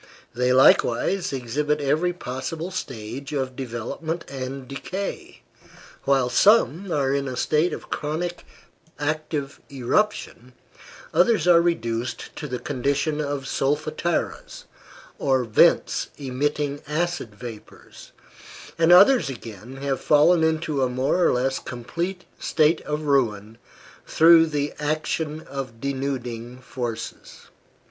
They 0.33 0.51
likewise 0.51 1.31
exhibit 1.31 1.79
every 1.79 2.11
possible 2.11 2.71
stage 2.71 3.33
of 3.33 3.55
development 3.55 4.25
and 4.27 4.67
decay: 4.67 5.43
while 6.05 6.27
some 6.27 6.91
are 6.91 7.13
in 7.13 7.27
a 7.27 7.37
state 7.37 7.71
of 7.71 7.91
chronic 7.91 8.43
active 8.97 9.61
eruption, 9.71 10.53
others 11.13 11.47
are 11.47 11.61
reduced 11.61 12.35
to 12.37 12.47
the 12.47 12.57
condition 12.57 13.21
of 13.21 13.45
solfataras, 13.45 14.63
or 15.19 15.43
vents 15.43 16.09
emitting 16.17 16.81
acid 16.87 17.35
vapors, 17.35 18.11
and 18.79 18.91
others 18.91 19.29
again 19.29 19.75
have 19.77 20.01
fallen 20.01 20.43
into 20.43 20.81
a 20.81 20.89
more 20.89 21.23
or 21.23 21.31
less 21.31 21.59
complete 21.59 22.25
state 22.39 22.81
of 22.87 23.03
ruin 23.03 23.59
through 24.07 24.47
the 24.47 24.73
action 24.79 25.41
of 25.41 25.79
denuding 25.79 26.57
forces. 26.57 27.51